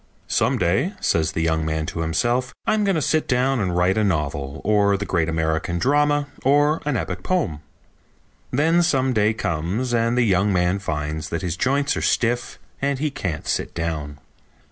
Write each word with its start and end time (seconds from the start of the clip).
"Some 0.25 0.57
day," 0.57 0.93
says 0.99 1.33
the 1.33 1.43
young 1.43 1.63
man 1.63 1.85
to 1.85 1.99
himself, 1.99 2.53
"I'm 2.65 2.83
going 2.83 2.95
to 2.95 3.03
sit 3.03 3.27
down 3.27 3.59
and 3.59 3.77
write 3.77 3.99
a 3.99 4.03
novel, 4.03 4.59
or 4.63 4.97
the 4.97 5.05
great 5.05 5.29
American 5.29 5.77
drama, 5.77 6.25
or 6.43 6.81
an 6.87 6.97
epic 6.97 7.21
poem." 7.21 7.59
Then 8.49 8.81
some 8.81 9.13
day 9.13 9.31
comes 9.35 9.93
and 9.93 10.17
the 10.17 10.23
young 10.23 10.51
man 10.51 10.79
finds 10.79 11.29
that 11.29 11.43
his 11.43 11.55
joints 11.55 11.95
are 11.95 12.01
stiff 12.01 12.57
and 12.81 12.97
he 12.97 13.11
can't 13.11 13.45
sit 13.47 13.75
down. 13.75 14.17